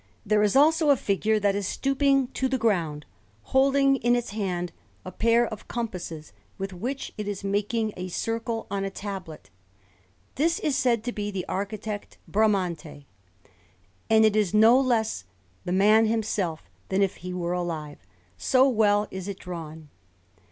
There 0.25 0.41
is 0.41 0.55
also 0.55 0.89
a 0.89 0.95
figure 0.97 1.39
that 1.39 1.53
is 1.55 1.67
stooping 1.67 2.29
to 2.29 2.49
the 2.49 2.57
ground, 2.57 3.05
holding 3.43 3.97
in 3.97 4.15
its 4.15 4.31
hand 4.31 4.71
a 5.05 5.11
pair 5.11 5.45
of 5.45 5.67
compasses, 5.67 6.33
with 6.57 6.73
which 6.73 7.13
it 7.19 7.27
is 7.27 7.43
making 7.43 7.93
a 7.95 8.07
circle 8.07 8.65
on 8.71 8.83
a 8.83 8.89
tablet: 8.89 9.51
this 10.37 10.57
is 10.57 10.75
said 10.75 11.03
to 11.03 11.11
be 11.11 11.29
the 11.29 11.45
architect 11.47 12.17
Bramante, 12.27 13.05
and 14.09 14.25
it 14.25 14.35
is 14.35 14.55
no 14.55 14.79
less 14.79 15.25
the 15.65 15.71
man 15.71 16.07
himself 16.07 16.63
than 16.89 17.03
if 17.03 17.17
he 17.17 17.31
were 17.31 17.53
alive, 17.53 17.99
so 18.37 18.67
well 18.67 19.07
is 19.11 19.27
it 19.27 19.37
drawn. 19.37 19.89